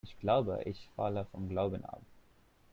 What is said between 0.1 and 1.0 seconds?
glaube, ich